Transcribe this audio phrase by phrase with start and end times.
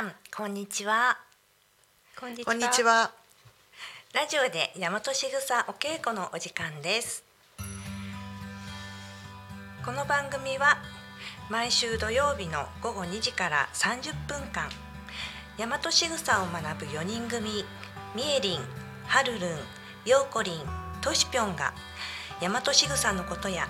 [0.00, 1.18] さんこんにちは。
[2.18, 3.10] こんにこんにちは。
[4.14, 7.22] ラジオで大和しぐさお稽古のお時間です。
[9.84, 10.78] この番組は
[11.50, 14.70] 毎週土曜日の午後2時から30分間
[15.58, 17.62] 大和しぐさを学ぶ4人組
[18.16, 18.60] みえりん、
[19.06, 19.50] はるるん、
[20.08, 20.60] ようこりん、
[21.02, 21.74] としぴょんが
[22.40, 23.68] 大和しぐさのことや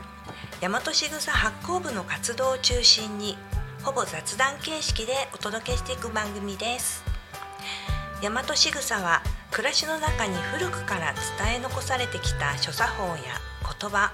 [0.61, 3.37] 大和しぐさ発行部の活動を中心に
[3.83, 7.03] ほぼ雑談形式でお届けしていく番組です。
[8.23, 13.23] 大和しぐさは暮らしの中に古くから伝え残されてきた諸作法や
[13.81, 14.13] 言葉。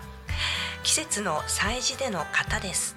[0.84, 2.96] 季節の祭事での型です。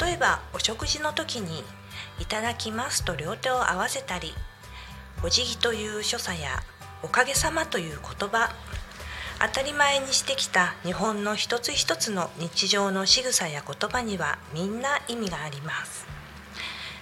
[0.00, 1.64] 例えばお食事の時に
[2.20, 4.32] 「いただきます」と両手を合わせたり
[5.24, 6.62] お辞儀という所作や
[7.02, 8.54] おかげさまという言葉。
[9.44, 16.06] 当たり前にしてきた日本の一つ一つの日常の仕草や言葉にはみんな意味があります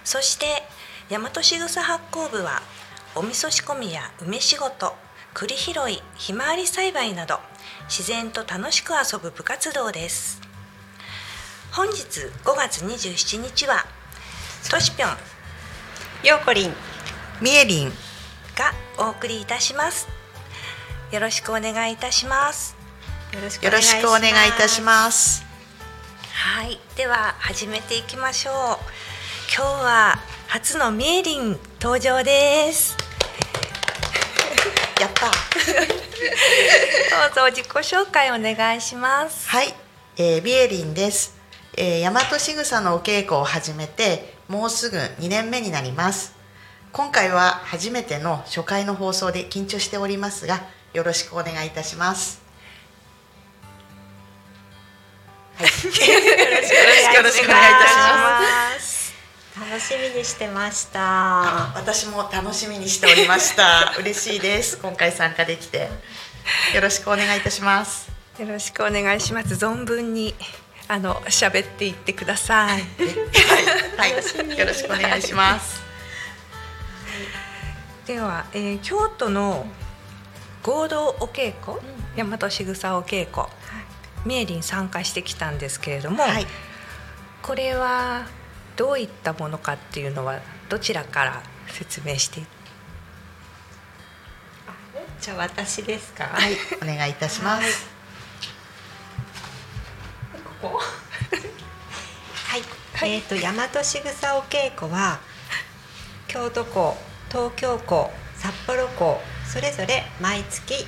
[0.03, 0.63] そして
[1.11, 2.63] 大和しぐさ発行部は
[3.13, 4.95] お味噌仕込みや梅仕事
[5.35, 7.37] 栗拾いひまわり栽培など
[7.87, 10.41] 自然と楽しく遊ぶ部活動です
[11.71, 12.01] 本日
[12.43, 13.85] 5月27日は
[14.71, 15.09] としぴょん
[16.27, 16.73] ようこりん
[17.39, 17.89] みえりん。
[18.55, 20.07] がお送りいたします
[21.11, 22.75] よろしくお願いいたします
[23.33, 23.67] よろしく
[24.07, 25.45] お願いいたします。
[26.33, 28.53] はいでは始めていきましょう
[29.53, 30.15] 今日は
[30.47, 32.97] 初のみえりん登場です
[34.99, 35.25] やった。
[35.27, 35.31] ど
[37.43, 39.73] うぞ自己紹介お願いしますはい、
[40.17, 41.35] えー、ビエリンです。
[41.77, 46.33] えー、大和しぐさのお稽古を始めてもうすぐ2年目になります。
[46.91, 50.61] 今回は初めての初回の放送で緊張しておりますが、
[50.93, 52.41] よろしくお願いいたします。
[55.57, 59.13] はい、よろしくお願いいたします。
[59.59, 63.93] 楽しみにしてました私も楽しみにしておりました。
[63.99, 64.77] 嬉しいです。
[64.77, 65.89] 今回参加できて。
[66.73, 68.09] よろしくお願いいたします。
[68.39, 70.33] よろしくお願いします存分に
[70.87, 72.81] あの喋っていってください
[73.97, 74.19] はい、は
[74.55, 75.81] い、よろしくお願いします。
[78.07, 79.65] では、えー京都の
[80.63, 81.79] 合同お稽古、
[82.15, 83.47] 大和しぐさお稽古、
[84.25, 86.45] みえりん参加してきたんですけれども、はい、
[87.41, 88.27] これは
[88.75, 90.39] どういったものかっていうのは
[90.69, 92.43] どちらから説明して？
[95.19, 96.25] じゃあ私ですか？
[96.25, 97.87] はい、お願いいたします。
[100.61, 100.79] ここ？
[102.95, 105.19] はい、えっ、と大和しぐさお稽古は
[106.27, 106.95] 京都校
[107.29, 109.19] 東京校札幌校
[109.51, 110.85] それぞれ毎月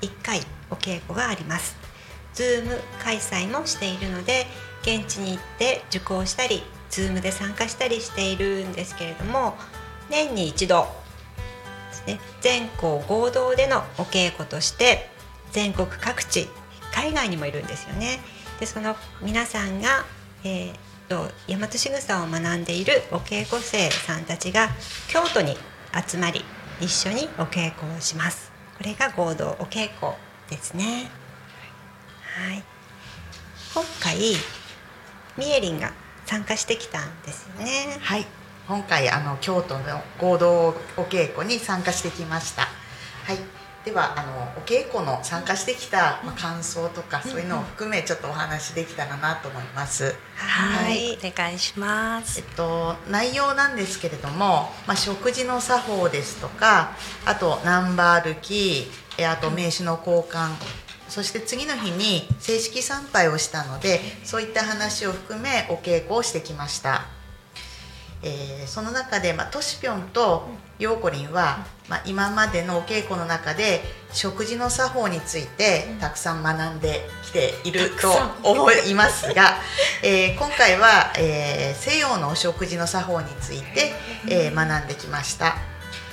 [0.00, 0.40] 1回
[0.70, 1.76] お稽古があります
[2.32, 4.46] Zoom 開催もしているので
[4.80, 9.56] 現地に行って受講したり Zoom で参加したりしているんですけれども
[10.08, 10.86] 年に一度
[12.06, 15.10] ね全校合同でのお稽古として
[15.52, 16.48] 全国各地
[16.94, 18.20] 海外にもいるんですよね。
[18.58, 20.06] でその皆さんが、
[20.44, 20.74] えー
[21.06, 24.70] と大和しぐさを学んでいるお稽古生さんたちが
[25.08, 25.54] 京都に
[26.08, 26.42] 集まり
[26.80, 28.52] 一緒にお稽古をします。
[28.76, 30.12] これが合同お稽古
[30.50, 31.10] ですね。
[32.36, 32.62] はい。
[33.74, 34.18] 今回
[35.36, 35.92] みえりんが
[36.26, 37.98] 参加してきたんですよね。
[38.00, 38.26] はい、
[38.68, 42.62] 今回あの京都の合同お稽古に参加してきました。
[42.62, 43.38] はい、
[43.84, 50.14] ではあのお稽古の参加してきた、まあ、感想とかそういうのを含めちょっとお話できたらなと思います。
[50.36, 52.40] はい、お願いします。
[52.40, 56.92] えっと、内容なんですけれども、まあ、食事の作法ですとか
[57.26, 60.52] あとナンバー歩きえあと名刺の交換
[61.08, 67.02] そして次の日に正式参拝をしたのでそういった話を含めお稽古をしてきました、
[68.22, 70.48] えーその中で、まあ、トシピョンと
[70.78, 73.82] ヨーコリンは、まあ、今までのお稽古の中で
[74.12, 78.10] 食事の作法についてたくさん学んできていると
[78.42, 79.58] 思いますが、
[80.02, 83.92] えー今回は、えー西洋のお食事の作法について、
[84.28, 85.56] えー学んできました。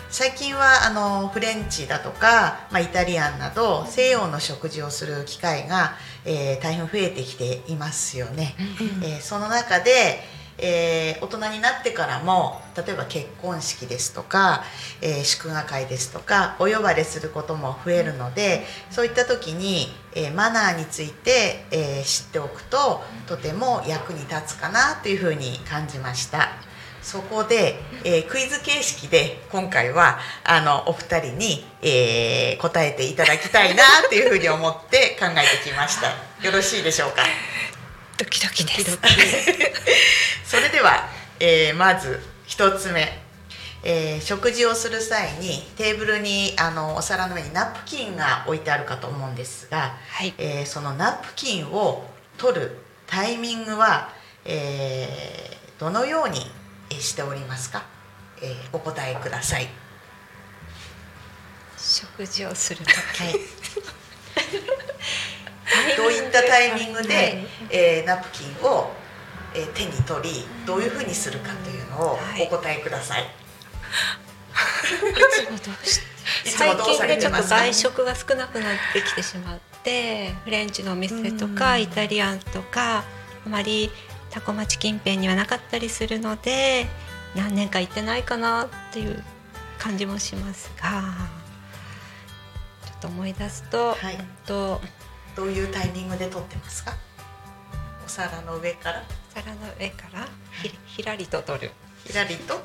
[0.10, 5.96] 最近はあのフレンチだとか、まあ、イタリアンなど西洋の食事をする機会が、
[6.26, 8.56] えー大変増えてきていますよね。
[9.04, 10.22] えーその中で、
[10.57, 14.63] えー大人になってからも例えば結婚式ですとか、
[15.01, 26.50] えー祝賀会ですとかお呼ばれすることも増えるのでそういった時に、えーマナーについて、え知っておくととても役に立つかなというふうに感じました。
[27.01, 36.09] そこで、えークイズ形式で今回はあのお二人に、えー答えていただきたいなというふうに思って考えてきました。
[36.45, 37.24] よろしいでしょうか？
[38.24, 39.00] ドキドキです。
[40.46, 41.10] それでは、
[41.40, 43.20] えーまず一つ目、
[43.84, 50.34] えー食事をする際にテーブルにあのお皿の上にナプキンが置いてあるかと思うんですが、はい。
[50.38, 52.08] えーそのナプキンを
[52.38, 52.78] 取る
[53.08, 54.14] タイミングは、
[54.46, 56.52] えーどのように
[56.92, 57.84] えーしておりますか、
[58.42, 59.68] えーお答えください。
[61.80, 63.36] 食事をするとき、はい
[65.98, 67.48] どういったタイミングで、はい。
[67.70, 68.92] えーナプキンを、
[69.54, 72.44] えー手に取りどういうふうにするかというのをはい。
[72.44, 73.24] お答えください。
[76.46, 83.90] 最近でちょっと外食が少なくなってきてしまってフレンチのお店とかイタリアンとかあまり
[84.30, 86.88] タコ町近辺にはなかったりするので
[87.36, 89.24] 何年か行ってないかなっていう
[89.78, 91.02] 感じもしますが
[92.86, 94.16] ちょっと思い出すと、はい。
[94.16, 94.82] うんと
[95.36, 96.94] どういうタイミングで取ってますか？
[98.06, 99.04] お皿の上から？
[99.33, 100.28] 皿の上から？
[100.62, 101.72] ひひらりと取る。
[102.06, 102.60] ひらりと？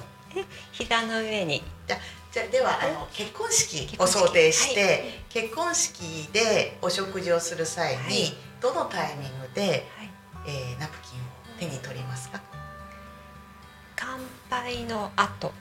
[0.73, 1.63] 膝の上に。
[1.87, 1.97] じゃ
[2.33, 4.89] じゃではあの結婚式を想定して、は
[5.31, 8.13] 結婚式でお食事をする際に、はい。
[8.61, 10.11] どのタイミングで、はい。
[10.47, 12.41] えーナプキンを手に取りますか？
[13.95, 14.19] 乾
[14.51, 15.53] 杯の後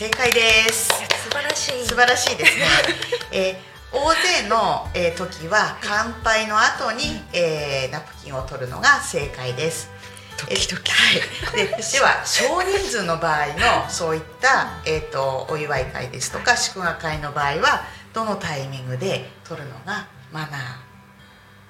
[0.00, 0.40] 正解で
[0.72, 0.88] す。
[0.88, 1.86] 素晴らしい。
[1.86, 2.64] 素晴らしいですね、
[3.32, 9.90] えー大勢の、えー時は乾杯の後に、えーナプキンを取るのが正解です。
[10.38, 10.90] ドキドキ。
[10.90, 11.16] はい、
[11.54, 20.60] で では少人数の場合のそういった、えー、とお祝い会ですとか祝賀会の場合はどのタイミングで取るのがマナー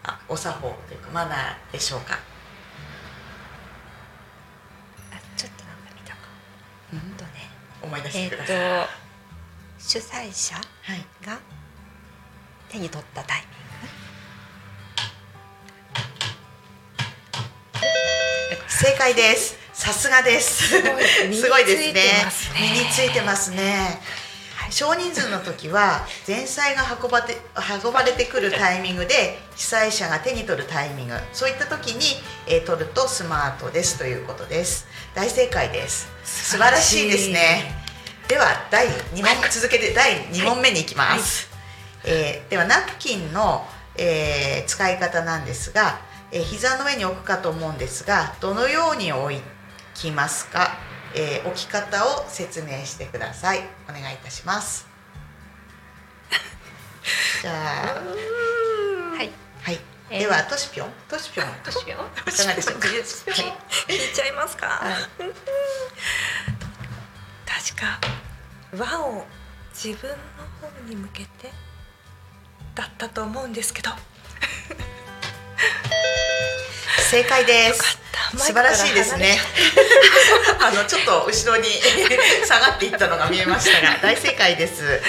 [0.05, 2.17] あお作法というかマナーでしょうか、
[5.13, 6.19] あちょっとなんか見たか
[6.93, 7.51] うんうんとね
[7.83, 8.91] 思い出してください、と
[9.79, 11.39] 主催者はい、が
[12.69, 13.61] 手に取ったタイミン
[18.81, 19.59] 正解です。
[19.75, 20.69] さすがです。
[20.69, 21.65] すごい。
[21.67, 21.93] ですね。
[21.93, 22.33] ね。
[22.59, 24.01] 身についてますね
[24.71, 27.37] 少人数の時は前菜が運ばて
[27.85, 31.15] 運ばれてくるタイミングで主催者が手に取るタイミング。
[31.33, 34.87] そういった時に、えー取るとスマートですということです。
[35.15, 36.09] 大正解です。
[36.25, 37.75] 素晴らしいですね。
[38.29, 41.51] では第2問続けて第2問目に行きます、
[42.05, 45.99] えーではナプキンの、えー使い方なんですが、
[46.31, 49.35] えー膝の上に置くかと思うんですがどのように置
[49.95, 50.77] きますか、
[51.15, 53.63] えー置き方を説明してください。
[53.89, 54.87] お願いいたします。
[57.43, 59.31] じゃあグはい。
[59.63, 59.81] はい、
[60.11, 60.93] えーではトシピョン？
[61.09, 61.49] トシピョン。
[61.65, 62.89] どうしよういかがでしょうか？
[62.89, 64.15] 引い。
[64.15, 64.81] ちゃいますか？
[67.47, 68.01] 確か
[68.77, 69.27] 輪を
[69.75, 70.17] 自分の
[70.61, 71.53] 方に向けて
[72.75, 73.91] だったと思うんですけど。
[77.11, 77.99] 正解です。
[77.99, 78.00] た
[78.37, 79.39] 素晴らしいですね。
[80.61, 81.69] あのちょっと後ろに
[82.47, 85.01] 下がっていったのが見えましたが大正解です、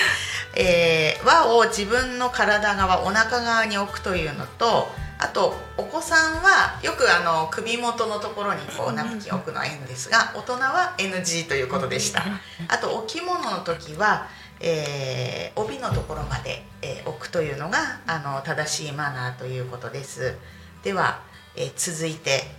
[0.55, 12.23] えー輪を自分の体側お腹側に置くというのとあとお子さんはよくあの首元のところにこうナプキンを置くのはいいんですが大人は NG ということでした。
[12.67, 14.27] あとお着物の時は、
[14.59, 20.35] えー帯のところまで、えー置くというのがあの正しいマナーということです。
[20.83, 21.19] では、
[21.55, 22.49] えー続いて、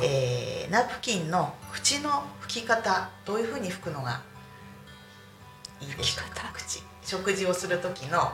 [0.00, 4.22] えーナプキンの口の拭き方どういうふうに拭くのが
[5.80, 6.50] いいでしょうか？
[6.54, 6.82] 口。
[7.02, 8.32] 食事をする時の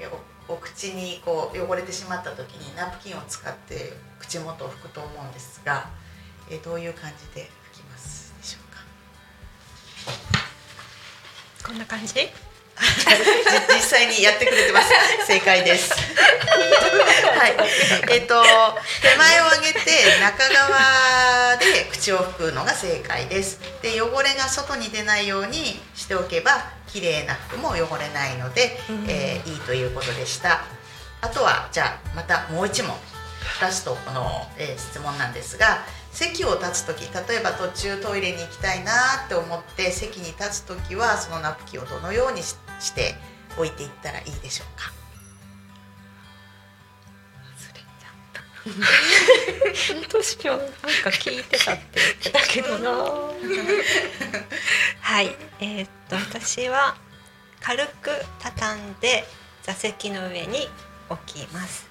[0.00, 0.10] えー
[0.48, 5.90] おお口にこう汚れてしまった時にナプキンを使って口元を拭くと思うんですが、
[6.50, 8.72] えーどういう感じで拭きますでしょう
[11.62, 11.68] か？
[11.68, 12.20] こんな感じじ？
[13.74, 14.90] 実際にやってくれてます。
[15.26, 15.92] 正解です。
[15.92, 17.56] はい。
[18.12, 18.42] えっ、と
[19.02, 23.60] 手前を上げて中側で口を拭くのが正解です。
[23.82, 26.52] で汚れが外に出ないようにしておけば
[26.86, 30.64] 綺麗な服も汚れないので、えーいいということでした。
[31.20, 32.94] あとはじゃあまたもう一問。
[33.60, 38.92] ラストこの、えー質問なんですが席を立つ時例えば途中トイレに行きたいな
[39.26, 43.14] って思って席に立つ時はそのナプキンをどのようにしして
[43.56, 44.92] 置いていったらいいでしょうか。
[50.12, 50.74] どうしようなんか
[51.10, 52.90] 聞いてたって言ってたけどな。
[55.00, 55.34] はい。
[55.60, 56.96] えーっと私は
[57.60, 59.26] 軽く畳んで
[59.62, 60.68] 座席の上に
[61.08, 61.86] 置きます。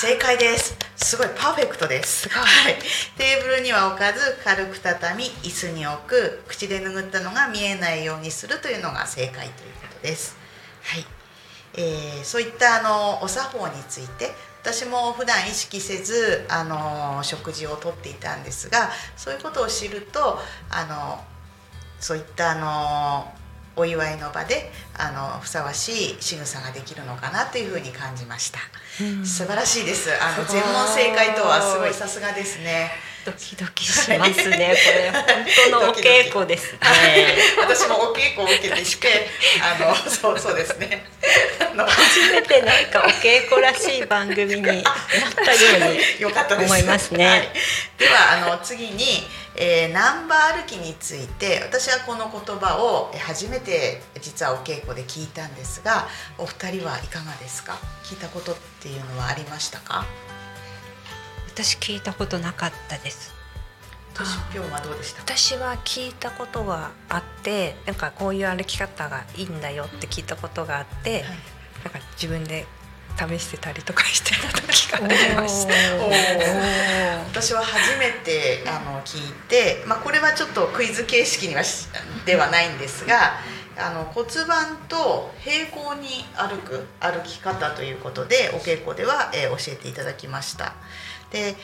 [0.00, 2.28] 正解ですすごいパーフェクトです。
[2.28, 2.78] はい、
[3.16, 10.36] テーブルには置かず軽く畳み椅子に置く口で拭ったのが見えないようにするというのが正解ということです。
[10.82, 11.06] はい、
[11.74, 14.30] えーそういったあのお作法について
[14.62, 20.38] 私も普段意識せずあの食事をとっていたんですがそういうことを知ると
[20.70, 21.24] あの
[21.98, 23.39] そういったあの
[23.80, 28.58] お祝いの場であのふさわしい仕草ができるのかなというふうに感じました、
[29.24, 30.10] 素晴らしいです。
[30.22, 32.90] あの全問正解とはすごいさすがですね。
[33.24, 35.10] ドキドキしますねこれ。
[35.10, 36.78] 本当のお稽古ですね。
[37.58, 39.28] 私もお稽古を受けてして
[39.62, 41.06] あのそうそうですね。
[41.86, 44.74] 初めてなんかお稽古らしい番組になっ
[45.44, 46.72] たように よかったです。
[46.72, 47.26] 思いますね。
[47.26, 47.48] はい、
[47.98, 49.26] ではあの次に、
[49.62, 57.74] えーナンバー歩きについて私はこの言葉をえー初めて実はお稽古で聞いたんですがお二人はいかがですか？
[58.02, 60.06] 聞いたことっていうのはありましたか？
[61.54, 63.34] 私聞いたことなかったです。
[64.14, 65.18] としぴょんはどうでした？
[65.22, 71.22] か私は聞いたことがあってなんかこういう歩き方がいいんだよって聞いたことがあって、
[71.84, 72.66] なんか自分で
[73.28, 75.74] 試してたりとかしてた時がありました。
[77.28, 81.88] 私は初めてあの聞いて、まあ、これはちょっとクイズ形式にはし
[82.26, 83.34] ではないんですが
[83.78, 90.74] あの骨盤と平行に歩く歩き方ということでお稽古では、えー教えていただきました。
[91.30, 91.56] で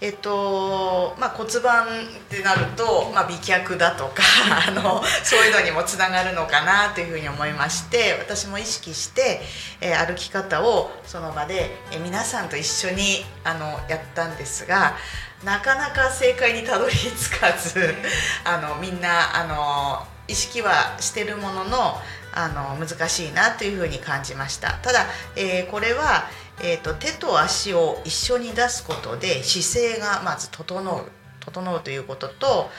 [0.00, 1.90] えっとまあ、骨盤っ
[2.28, 4.22] てなると、まあ、美脚だとか
[4.68, 9.42] あのそういうのにもつながるのかなというふうに思いまして私も意識して、
[9.80, 14.96] えー歩き方をその場で、えー皆さんと一緒にあのやったんですが
[15.44, 17.94] なかなか正解にたどり着かず
[18.44, 22.02] あのみんなあの意識はしてるものの
[22.36, 24.72] あの難しいなというふうに感じました。
[24.82, 26.28] ただ、えーこれは、
[26.60, 32.70] えー、と手と足を一緒に出すことで姿勢がまず整う整うということと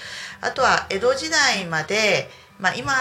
[0.42, 2.30] あとは江戸時代まで、
[2.60, 2.94] まあ、今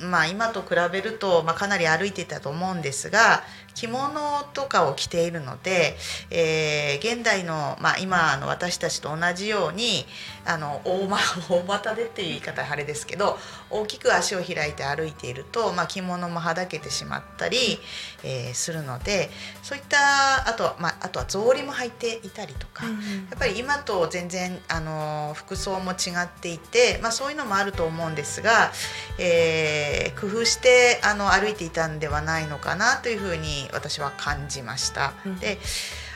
[0.00, 3.42] まあ、今と比べると、まあ、かなり歩いていたと思うんですが
[3.74, 5.96] 着物とかを着ているので、
[6.30, 10.06] えー現代の、まあ、今の私たちと同じように
[10.44, 13.38] あの大ま 大股でっていう言い方はあれですけど
[13.70, 17.80] 大きく足を開いて歩いていると、まあ、着物もはだけてしまったり、
[18.22, 19.30] えーするので
[19.62, 22.84] そういったあとは、まあ、あとは草履も履いていたりとか。
[22.84, 28.72] やっぱり今と全然あの服装も違っていて、まあ、そういうのもあると思うんですが、
[29.18, 35.12] えー工夫してあの歩いていたんではないのかなというふうに私は感じました。
[35.40, 35.58] で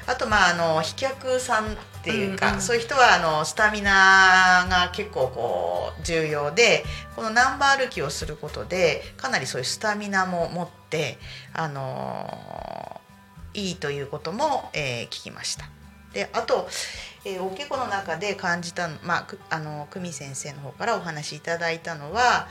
[0.06, 1.68] あとまああの飛脚さんっ
[2.04, 6.84] ていうか、うんうんそういう人はあのスタミナが結構こう重要で
[7.16, 11.18] このナンバー歩きをすることでかなりそういうスタミナも持って
[11.52, 13.00] あの
[13.54, 15.68] いいということも、えー聞きました。
[16.12, 16.68] であと、
[17.24, 22.46] えーお稽古の中で感じたのまあくあの久美先生の方からお話しいただいたのは、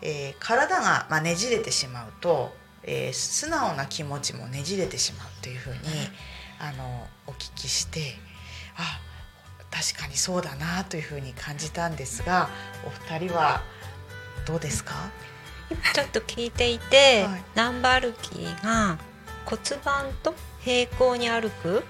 [0.00, 2.52] えー体が、まあ、ねじれてしまうと、
[2.84, 5.78] えー素直な気持ちもねじれてしまうというふうに、
[6.60, 8.14] あのお聞きして
[8.76, 9.00] あ
[9.70, 12.48] 確かにそうだなというふうに感じたんですが
[12.86, 13.62] お二人は
[14.46, 14.94] どうですか？
[15.94, 17.44] ちょっと聞いていて、はい。
[17.54, 18.98] ナンバ歩きが
[19.46, 21.84] 骨盤と平行に歩くって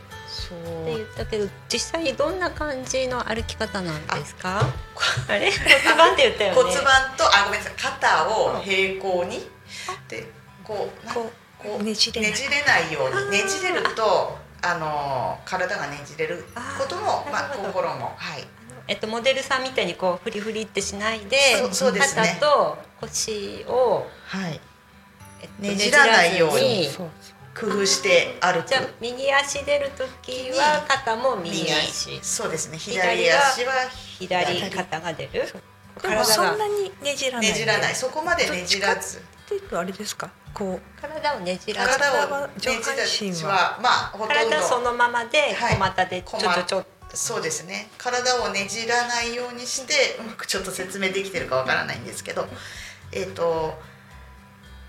[0.86, 4.60] 言ったけど実際にどんな感じの歩き方なんですか？
[5.28, 5.50] あれ？
[5.50, 6.62] 骨盤って言ったよね。
[6.62, 6.84] 骨盤
[7.16, 7.74] とあごめんなさい。
[7.76, 9.40] 肩を平行に
[10.08, 10.30] で
[10.64, 12.92] こうなここうねじれない。
[12.92, 13.30] ように。
[13.30, 16.44] ねじれるとあの体がねじれる
[16.78, 18.44] こともまあ心もはい。
[18.86, 21.38] えっと、モデルさんみたいにこうフリフリってしないで
[21.72, 22.36] そうですね。
[22.38, 24.60] 肩と腰を、はい。
[25.40, 26.88] えっとねじらないように
[27.58, 28.68] 工夫して歩く。
[28.68, 29.90] じゃあ右足出る
[30.24, 32.18] 時は肩も右足。
[32.22, 32.76] そうですね。
[32.76, 33.72] 左足は
[34.18, 34.70] 左。
[34.70, 35.46] 肩が出る。
[36.02, 37.48] でもそんなにねじらない。
[37.48, 37.94] ねじらない。
[37.94, 40.30] そこまでねじらずっていうとあれですか？
[40.54, 42.80] こ体をねじらず体をねじらず
[43.18, 45.74] 上半身ははまあほとん体そどのままではい。
[45.74, 47.16] 小股でちょっとちょっと。
[47.16, 47.90] そうですね。
[47.98, 52.46] 体をねじらないようにしてうまくちょっと説明できてるかわからないんですけど。
[53.12, 53.74] えっ、と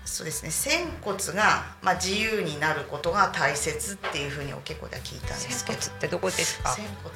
[0.04, 0.50] そうですね。
[0.50, 5.80] 仙骨が、まあ、自由になることが大切っていうふうにお稽古では聞いたんですけど。
[5.80, 6.70] 仙骨ってどこですか？
[6.70, 7.14] 仙骨。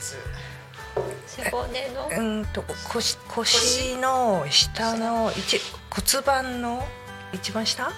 [1.27, 2.09] 背骨の？
[2.19, 6.85] うんと腰腰の下の一骨盤の？
[7.33, 7.91] 一番下？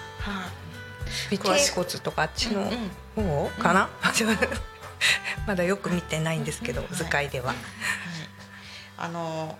[1.31, 3.49] 尾詳しく頸骨とかあっちのうんうん。
[3.49, 3.89] 方かな、
[5.47, 6.95] まだよく見てないんですけど、はい。
[6.95, 7.47] 図解では。
[7.47, 7.57] はい、
[8.97, 9.57] あの、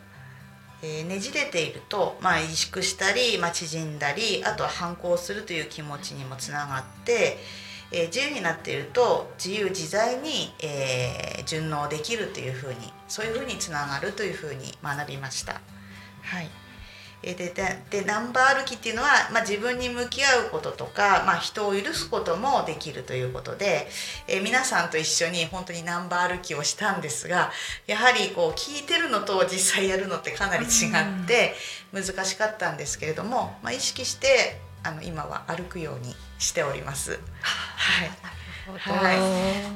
[0.81, 7.37] えーねじれていると、まあ、萎縮したり、まあ、縮んだりあとは反抗するという気持ちにもつながって、
[7.91, 15.61] えー自由になっていると自由自在に、えー順応できるというふうにそういうふうにつながるというふうに学びました。
[16.23, 16.49] はい
[17.23, 23.87] えーでででナンバー歩きっていうのは、まあ、自分に向き合うこととか、まあ、人を許すこともできるということで、
[24.27, 27.51] えー皆さんと一緒に本当にナンバー歩きをしたんですが
[27.87, 31.55] やはりこう聞いてるのと実際やるのってかなり違って
[31.93, 37.11] 難しかったんですけれども、まあ、意識してあの今は歩くようにしております。
[37.11, 37.17] は
[38.05, 39.13] いは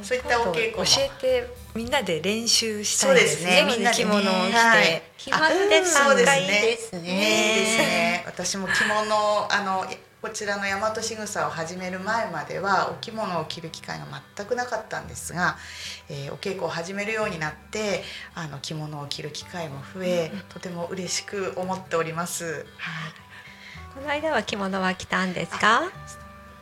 [0.01, 3.75] い、そういったお稽古も教えてみんなで練習したいですすねね。
[3.75, 4.53] みんなでね着物を着て。
[4.56, 7.00] はい着物で参加いいですね。
[7.00, 8.24] いいですね。
[8.25, 9.86] 私も着物あの
[10.22, 15.58] こちらの大和しぐさを始める前まではお着物を着る機会が全くなかったんですが、
[16.10, 18.03] えーお稽古を始めるようになって
[18.36, 22.46] あの着物を着る機会も増え、とても嬉しく思っております。
[22.46, 22.63] はい。
[23.94, 25.84] この間は着物は着たんですか？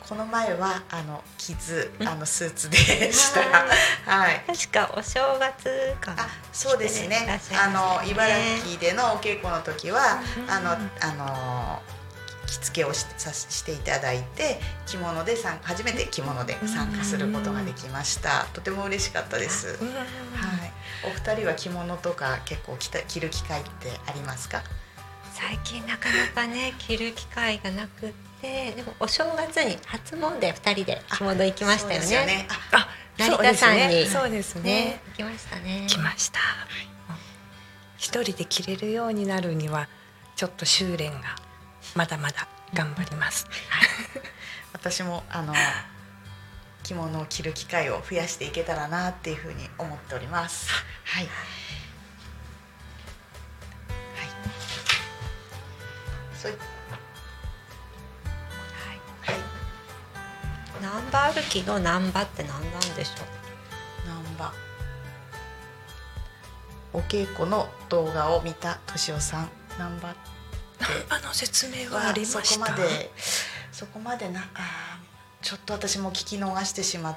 [0.08, 2.76] この前はあの傷あのスーツで
[3.12, 3.40] した。
[3.40, 3.66] は
[4.06, 4.44] はい。
[4.46, 6.14] 確かお正月か。
[6.16, 7.40] あそうですね。
[7.52, 8.34] あの茨
[8.64, 11.82] 城でのお稽古の時は、あのあの
[12.46, 18.46] 着付けをしさしていただいて着物で参初めて着物で参加することができました。
[18.52, 19.78] とても嬉しかったです、はい、
[21.04, 24.62] お二人は着物とか結構着た着る機会ってありますか？
[25.34, 28.14] 最近なかなかね着る機会がなく
[28.46, 32.26] って、でもお正月に初詣二人で着物行きましたよそうですよね。
[32.26, 32.88] ねああ、
[33.18, 34.62] 成田山にそうですね。
[34.62, 35.86] ね行きましたね。
[35.88, 36.40] 来ました。
[37.96, 39.88] 一人で着れるようになるには
[40.36, 41.36] ちょっと修練が
[41.94, 43.46] まだまだ頑張ります。
[44.72, 45.54] 私もあの
[46.82, 50.70] 着物を着る機会を増やしていけたらなっていうふうに思っております。
[51.04, 51.24] はい。
[51.24, 51.34] はい。
[56.38, 56.75] そういはい
[60.86, 64.08] ナンバ歩きのナンバって何なんでしょう？
[64.08, 64.52] 難波
[66.92, 70.14] お稽古の動画を見た敏夫さん難波
[71.10, 72.42] あの説明はあはりました？
[72.44, 73.12] そこまで
[73.72, 77.16] そこまでなあーちょっと私も聞き逃してしまっ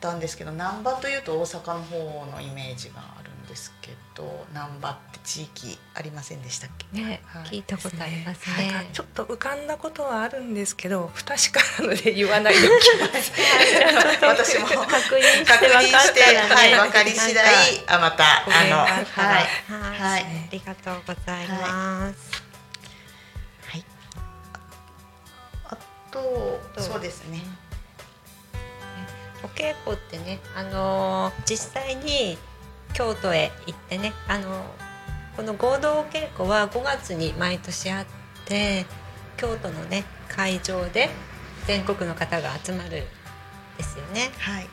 [0.00, 3.22] たんですけど難波というと大阪の方のイメージがあ
[3.54, 7.00] ですけど難波って地域ありませんでしたっけ？
[7.00, 8.90] ね、はい聞いたことありますなんかね。
[8.92, 13.30] ちょっと浮かんだことはあるんですけど不確かなので言わないでおきます。
[14.26, 14.76] 私も確
[15.14, 16.22] 認して確認して。
[16.54, 17.44] はい、分かり次第
[17.86, 22.16] あまたあのはいはい、はいありがとうございます。
[23.68, 23.84] はい。
[25.68, 25.76] あ
[26.10, 27.40] ととそうですね。
[29.44, 32.36] お稽古ってね、あのー実際に
[32.94, 34.94] 京都へ行ってね、あのー
[35.36, 38.06] この合同お稽古は5月に毎年あっ
[38.46, 38.86] て
[39.36, 41.10] 京都のね会場で
[41.66, 43.02] 全国の方が集まる
[43.76, 44.30] ですよね。
[44.38, 44.66] はい。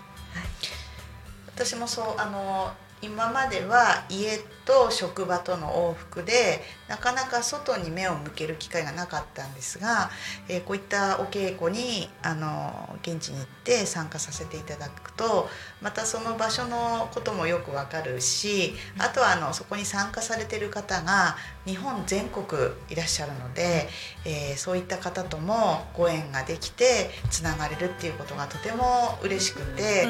[1.48, 10.10] 私もそうあの今までは家と職場との往復でなかなか外に目を向ける機会がなかったんですが、
[10.48, 15.50] えーこういったお稽古にあの現地に行って参加させていただくと
[15.82, 22.46] またその場所のこともよくわかるしあとはあのそこに参加されてる方が日本全国
[22.90, 23.90] いらっしゃるので、
[24.26, 30.08] えーそういった方ともご縁ができてつながれるっていうことがとても嬉しくて。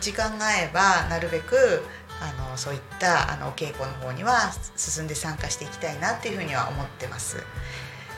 [0.00, 1.82] 時間が合えばなるべく
[2.22, 7.42] あのそういったあのお稽古の方には進んで参加していきたいなっていうふうには思ってます。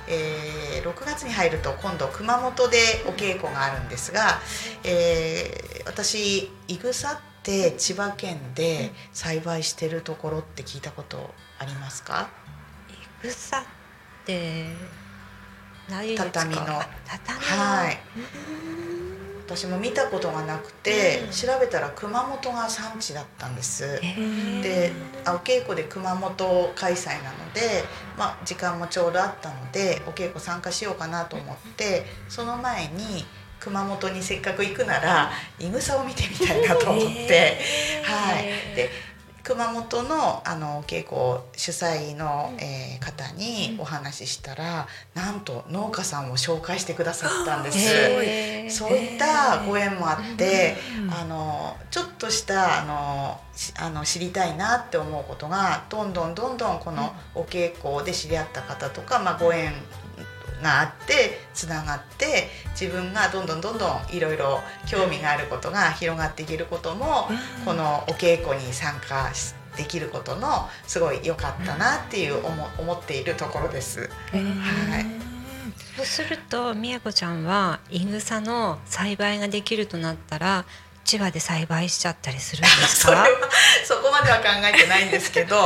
[0.06, 4.38] えー6月に入ると今度熊本でお稽古があるんですが、
[4.84, 12.28] えー私いぐさって千葉県で栽培してるところって聞いたことありますか？
[12.90, 14.66] いぐさって
[15.88, 16.30] ないですか？
[16.32, 17.46] 畳のあ畳の。
[17.46, 17.98] はい。
[19.46, 21.30] 私も見たことがなくて、うん。
[21.30, 24.00] 調べたら熊本が産地だったんです。
[24.62, 24.92] で
[25.24, 27.84] あお稽古で熊本開催なので、
[28.18, 33.24] まあ、時間もちょうどあったのでお稽古参加しようかなと思ってその前に
[33.60, 37.58] 熊本にせっかく行くならいぐさを見てみたいなと思って、
[38.02, 38.90] はい、で
[39.44, 47.78] 熊本のあのお稽古主催の、えー方にお話ししたら、なんと農家さんを紹介してくださったんです。
[47.78, 50.76] へーそういったご縁もあって、
[51.10, 59.72] あのちょっとしたあのしあの知りたいなって思うことがどんどんどんどんこのお稽古で知り合った方とか、まあ、ご縁
[60.64, 67.28] があってつながって自分がどんどんどんどんいろいろ興味があることが広がっていけることも、
[67.64, 74.10] このお稽古に参加しできることのすごい良かったなっていう思思っているところです。
[74.32, 74.38] は
[75.00, 75.06] い。
[75.96, 80.64] そうするとみやこちゃんはいぐさの栽培ができるとなったら
[81.04, 83.24] 千葉で栽培しちゃったりするんですか？
[83.84, 85.56] そこまでは考えてないんですけど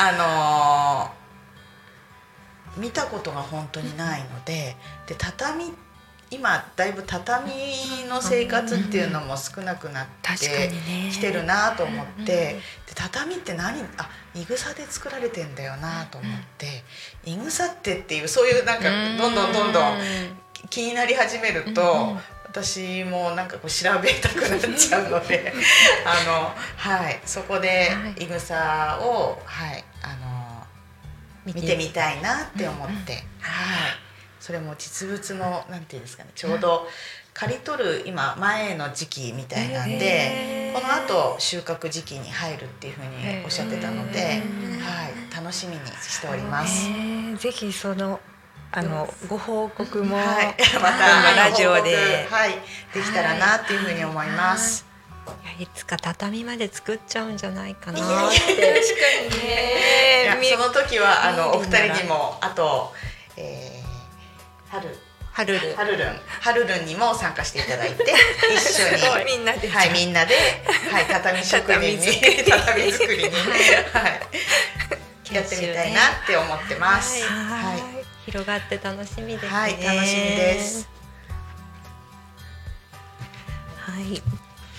[0.00, 1.17] あのー
[2.76, 4.76] 見たことが本当にないので
[5.06, 5.72] で畳
[6.30, 7.50] 今だいぶ畳
[8.08, 10.06] の生活っていうのも少なくなっ
[10.38, 10.70] て
[11.10, 12.60] きてるなと思って、で
[12.94, 16.84] 畳って何あいぐさで作られてんだよなと思って、
[17.24, 19.96] いぐさってっていうそういうなんかどんどんどんどん
[20.68, 25.52] 気になり始めると、私もなんかこう調べたくなっちゃうので
[26.04, 28.24] あのはいそこではい。
[28.24, 29.84] いぐさをはい
[31.44, 32.20] 見てみたい。
[32.22, 33.22] なって思って、はい。
[34.40, 36.30] それも実物のなんていうんですかね。
[36.34, 36.86] ちょうど
[37.34, 45.18] 刈り取る今前の時期みたいなんで、この後収穫時期に入るっていうふうにおっしゃってたので、はい。
[45.34, 46.88] 楽しみにしております。
[46.88, 47.36] えー。
[47.36, 48.20] ぜひその
[48.70, 52.50] あのご報告も、はい、今 また 度ラジオで、はい、
[52.92, 54.87] できたらなっていうふうに思います。
[55.58, 59.98] いつか畳まで作っちゃうんじゃないかな確かにね。
[60.50, 62.92] その時はあのお二人にもあと、
[63.36, 64.88] えー、春。
[65.32, 65.60] はる。
[65.60, 66.08] るはるるん。
[66.40, 68.04] はるるんにも参加していただいて
[68.56, 69.24] 一緒に。
[69.24, 69.68] みんなで。
[69.68, 70.34] はいみんなで
[70.90, 72.44] はい畳職人に。
[72.44, 73.30] 畳作りに。
[73.30, 75.34] はい。
[75.34, 77.22] やってみたいなって思ってます。
[77.24, 77.82] はいはい。
[78.26, 79.48] 広がって楽しみですね。
[79.48, 80.88] はい楽しみです。
[83.76, 84.22] はい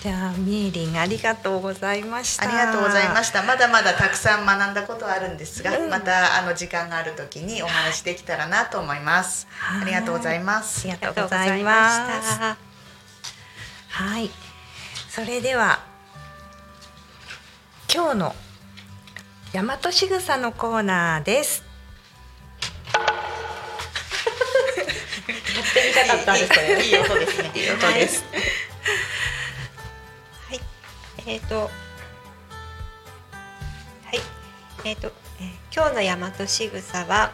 [0.02, 3.42] じゃあみえりんありがとうございましたありがとうございました。
[3.42, 9.46] まだまだたくさん学んだことはあるんですが、またあの時間があるときにお話できたらなと思います。
[9.50, 10.88] はいありがとうございます。
[10.88, 11.96] ありがとうございまし
[12.38, 12.56] た
[13.90, 14.30] はい
[15.10, 15.80] それでは
[17.92, 18.36] 今日の
[19.52, 21.64] 大和しぐさのコーナーです
[25.28, 25.34] み
[25.92, 26.86] たかったんですこれ。
[26.86, 27.50] いい音ですね。
[27.54, 28.24] いい音です。
[28.32, 28.42] はい、
[31.26, 31.68] えっ、と、は
[34.12, 34.20] い、
[34.84, 35.08] えっ、と、
[35.40, 37.32] え今日の大和しぐさは、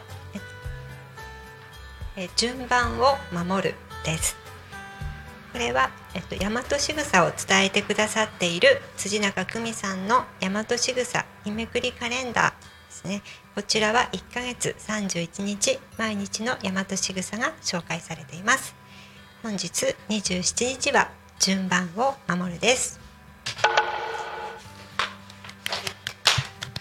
[2.15, 4.35] えー順番を守るです。
[5.53, 12.55] これは、えっと、大和しぐさを伝えてくださっている辻中久美さんの大和しぐさ日めくりカレンダーで
[12.89, 13.21] すね。
[13.55, 18.75] こちらは1ヶ月31日毎日の大和しぐさが紹介されています。
[19.43, 23.06] 本日27日は順番を守るです。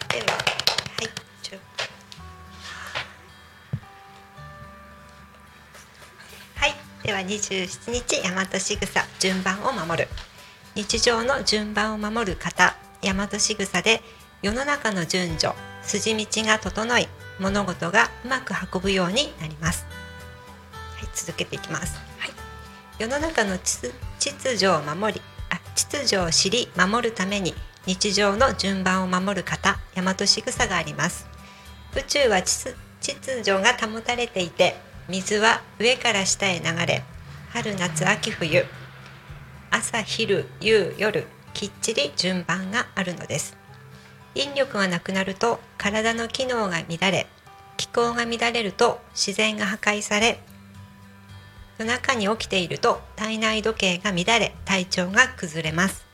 [0.08, 1.08] では、はい、
[1.42, 1.58] ちょ
[6.56, 10.08] はい、では27日大和しぐさ順番を守る。
[10.74, 14.02] 日常の順番を守る方大和しぐさで
[14.42, 17.08] 世の中の順序筋道が整い
[17.40, 19.86] 物事がうまく運ぶようになります。
[20.96, 22.30] はい、続けていきます、はい、
[22.98, 25.22] 世の中の秩序を守り
[25.76, 27.54] 秩序を知り守るために
[27.86, 31.28] 日常の順番を守る方大和しぐさがあります。
[31.94, 34.74] 宇宙は秩序が保たれていて
[35.08, 37.04] 水は上から下へ流れ
[37.50, 38.64] 春夏秋冬
[39.70, 43.56] 朝昼夕夜きっちり順番があるのです。
[44.34, 47.26] 引力がなくなると体の機能が乱れ
[47.76, 50.40] 気候が乱れると自然が破壊され
[51.78, 56.06] 夜中に起きていると体内時計が乱れ体調が崩れます。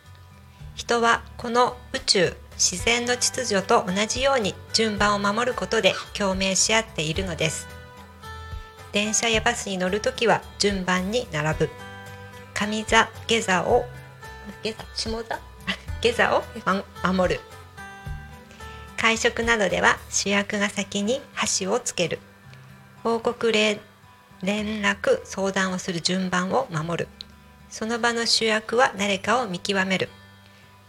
[0.74, 7.68] 人はこの宇宙自然の秩序と同じように順番を守ることで共鳴し合っているのです。
[8.92, 11.70] 電車やバスに乗るときは順番に並ぶ。
[12.54, 13.84] 上座下座を
[14.62, 15.40] 下座下座？
[16.00, 16.42] 下座 を
[17.12, 17.40] 守る。
[18.96, 22.18] 会食などでは主役が先に箸をつける。
[23.02, 23.80] 報告連
[24.42, 27.08] 連絡相談をする順番を守る。
[27.70, 30.08] その場の主役は誰かを見極める。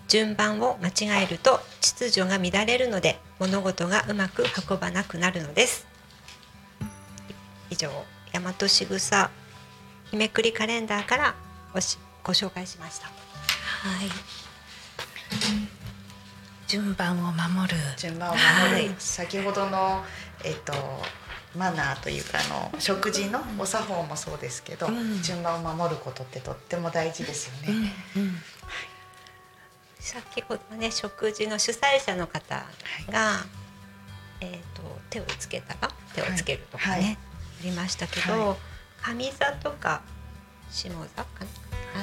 [0.07, 5.87] 順番を間違えると秩序が乱れるので物事がうまく運ばなくなるのです。
[7.69, 7.89] 以上
[8.33, 9.31] 大和しぐさ
[10.11, 11.35] 日めくりカレンダーから
[11.73, 13.07] ごしご紹介しました。
[13.07, 14.09] はい。
[16.67, 17.77] 順番を守る。
[17.97, 18.95] 順番を守る、はい。
[18.97, 20.03] 先ほどの
[20.43, 20.73] えっ、と
[21.55, 25.21] マナーというかあの食事のお作法もそうですけど、うん。
[25.21, 27.93] 順番を守ることってとっても大事ですよね。
[29.99, 32.65] 先ほどね食事の主催者の方
[33.09, 33.45] が、
[34.41, 37.03] えー、と手をつけたら手をつけるとかね、はい。
[37.03, 37.13] はい。
[37.13, 37.17] あ
[37.63, 38.57] りましたけど、は
[39.13, 40.01] 上座とか
[40.69, 41.27] 下座か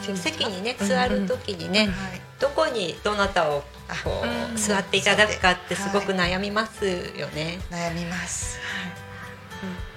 [0.06, 0.16] な？
[0.16, 1.90] 席にねうん座る時にね、はい。
[2.38, 3.64] どこにどなたを
[4.04, 7.60] こう、うん座っていただくかってすごくは悩みますよね。
[7.70, 8.58] 悩みます。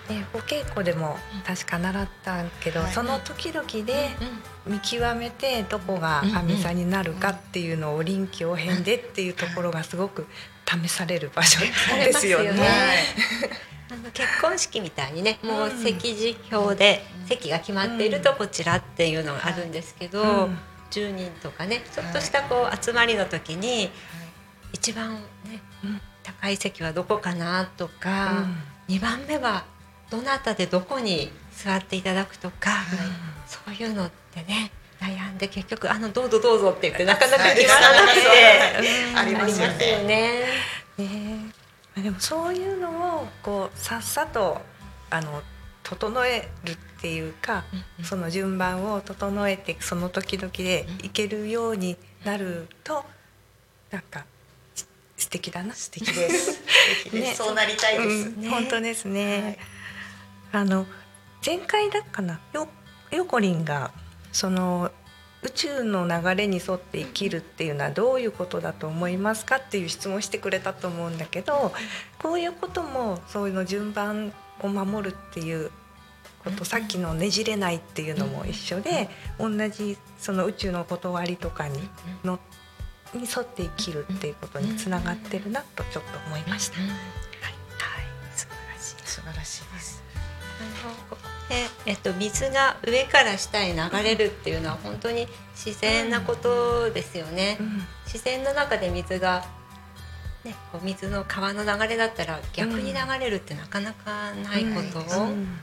[0.09, 2.91] ね、お稽古でも確か習ったけど、はい。
[2.91, 4.09] その時々で
[4.67, 10.27] 見極めてどこが阿弥陀になるかっていうのを臨機応変でっていうところがすごく
[10.65, 12.51] 試される場所ですよね。
[13.91, 17.27] あの結婚式みたいにねもううん席次表でうん。
[17.27, 20.57] 席が決まっているとこちらっていうのがあるんですけど、うん。
[20.91, 23.89] 10人とかねちょっとしたこう集まりの時に
[24.73, 25.13] 一番
[25.45, 26.01] ねうん。
[26.23, 28.45] 高い席はどこかなとか、
[28.87, 29.65] 2番目は
[30.09, 32.71] どなたでどこに座っていただくとか、
[33.47, 39.09] そういうのってね悩んで結局「あのどうぞどうぞ」って言ってなかなか決まらなくて。
[39.11, 39.17] うん。
[39.17, 40.45] ありますよね。
[40.97, 41.51] ね。
[41.95, 44.61] でもそういうのをこうさっさと
[45.09, 45.43] あの
[45.83, 47.65] 整えるっていうか、
[48.03, 53.03] その順番を整えてその時々でいけるようになると
[53.91, 54.25] なんかす
[55.23, 55.73] 素敵だな。
[55.73, 56.59] 素敵です。
[57.13, 57.33] ね。
[57.33, 58.29] そうなりたいです。
[58.29, 58.41] うん。
[58.41, 58.49] ね。
[58.49, 59.57] 本当ですね。
[60.51, 60.85] あの
[61.45, 62.39] 前回だっかな？
[62.53, 62.67] よ
[63.11, 63.91] よこりんが
[64.31, 64.91] その
[65.41, 71.73] 宇宙の流れに沿って生きるっていうのはどういうことだと思いますかっていう質問をしてくれたと思うんだけど
[72.21, 75.71] こういうこともそういうの順番を守るっていう
[76.43, 79.09] ことさっきのねじれないっていうのも一緒で
[79.39, 81.79] 同じその宇宙の断りとかに
[82.23, 82.39] の
[83.17, 86.79] に沿って生きるっていうことにつながってるなとちょっと思いました。
[86.79, 86.89] はい、
[88.35, 88.95] 素晴らしい。
[89.05, 90.03] 素晴らしいです。
[90.59, 91.17] あのここ
[91.49, 97.57] でえっと水が上から下に流れるっていうのは本当に自然なことですよね。
[97.59, 99.43] うん自然の中で水が
[100.43, 105.53] ね、こう水の川の流れだったら逆に流れるってなかなかないことですもんうんね。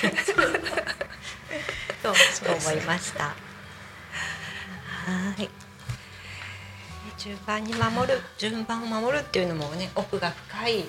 [2.02, 3.34] と思いました。
[5.06, 5.48] はい。
[7.18, 10.84] 順番に守る順番を守るっていうのもね奥が深い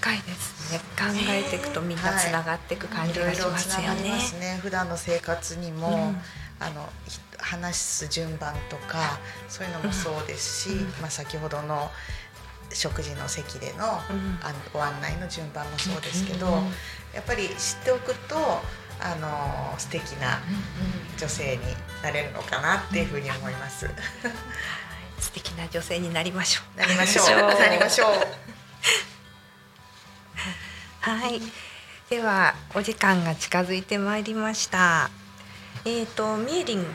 [0.00, 0.78] 深いですね。
[0.96, 4.18] 考えていくとみんなつながっていく感じがしますよねつながりま。
[4.20, 4.58] すね。
[4.62, 6.16] 普段の生活にも、うん
[6.60, 11.90] あのひ話す順番とかそういうのもそうですし、うんまあ先ほどの
[12.72, 16.52] 食事の席での,、うんあのご案内の順番もそうですけど、うん
[17.14, 18.36] やっぱり知っておくと
[19.00, 20.40] あの素敵な
[21.18, 21.62] 女性に
[22.02, 23.88] なれるのかなっていうふうに思います。
[25.18, 26.78] 素敵な女性になりましょう。
[26.78, 27.26] なりましょう。
[27.58, 28.26] なりましょう。
[31.00, 31.40] はい。
[32.10, 35.10] ではお時間が近づいてまいりました。
[35.84, 36.86] えっ、とミエリン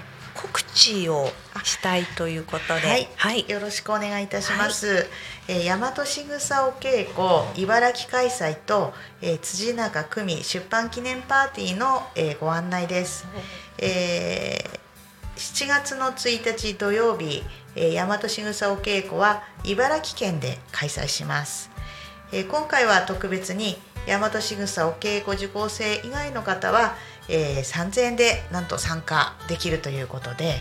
[0.42, 1.30] 告知を
[1.66, 5.06] したいということで、はいはい、よろしくお願いいたします。
[5.50, 13.28] えー大和しぐさお稽古茨城開催と、えー辻中久美出版記念パーティーの、えーご案内です。
[13.80, 14.80] えー
[15.36, 17.44] 7月の1日土曜日、
[17.76, 21.70] えー大和しぐさお稽古は茨城県で開催します。
[22.32, 26.96] えー今回は特別に大和しぐさお稽古受講生以外の方は、
[27.30, 30.56] えー3000円でなんと参加できるということで、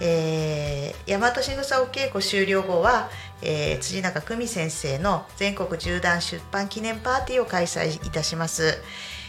[0.00, 3.10] えー、大和しぐさお稽古終了後は、
[3.42, 8.78] えー辻中久美先生の全国縦断出版記念パーティーを開催いたします。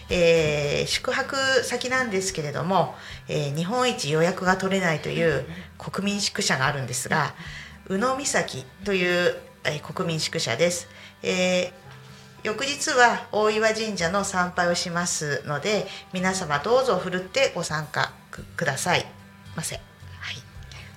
[0.10, 2.96] えー宿泊先なんですけれども、
[3.28, 5.46] えー日本一予約が取れないという
[5.78, 7.34] 国民宿舎があるんですが
[7.88, 10.88] 宇野岬という、えー国民宿舎です。
[11.24, 11.89] えー
[12.44, 19.06] 翌日は大岩神社の参拝をしますので皆様どうぞふるってご参加くください
[19.56, 19.82] ませは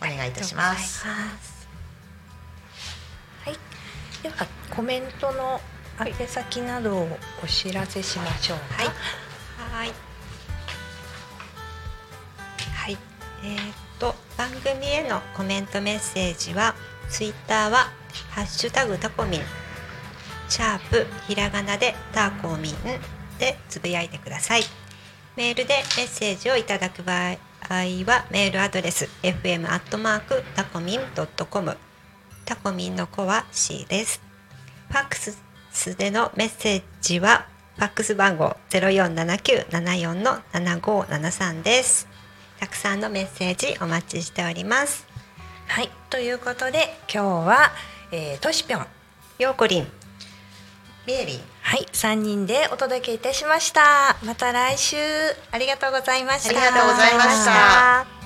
[0.08, 1.04] いお願いいたします
[3.44, 3.56] はい。
[4.22, 5.60] ではコメントの
[5.98, 8.84] 宛先などをお知らせしましょうか。
[9.76, 9.92] はい。
[12.74, 12.98] はい。
[13.44, 16.74] えーっと番組へのコメントメッセージは
[17.08, 17.90] ツイッターは
[18.30, 19.40] ハッシュタグタコミン
[20.52, 22.74] シャープひらがなでタコミン
[23.38, 24.62] でつぶやいてください。
[25.34, 27.36] メールでメッセージをいただく場合
[27.70, 31.78] はメールアドレス fm アットマークタコミンドットコム
[32.44, 34.20] タコミンの子は C です。
[34.90, 42.06] ファックスでのメッセージはファックス番号047974の7573です。
[42.60, 45.06] たくさんのメッセージお待ちしております。
[45.68, 47.70] はいということで今日は、
[48.10, 48.86] えー、としぴょん
[49.38, 50.01] ようこりん
[51.06, 54.96] ミエリンはい3人でお届けいたしましたまた来週
[55.50, 58.22] ありがとうございましたありがとうございました。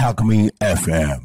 [0.00, 1.20] Talk Me FM.